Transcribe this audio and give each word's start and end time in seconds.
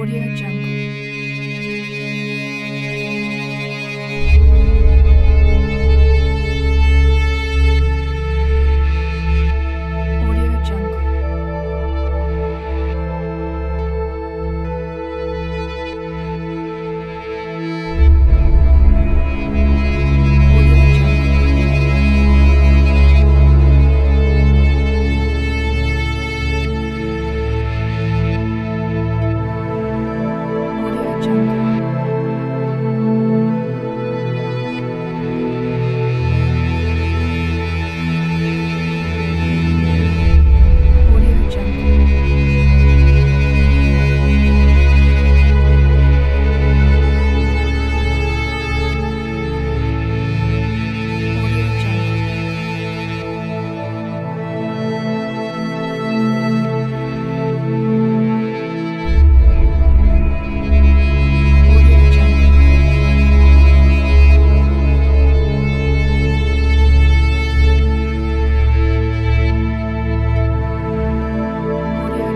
Audio 0.00 0.34
Jungle. 0.34 0.69
Jungle. 31.22 31.59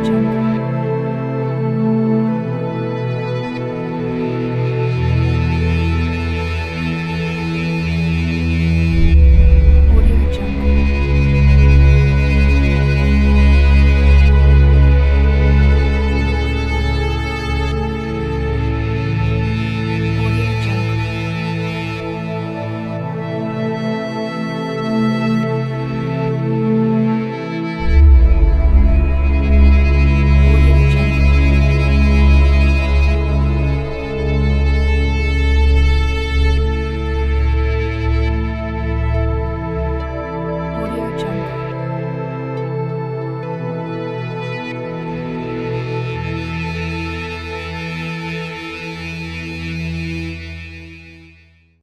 Jack. 0.04 0.43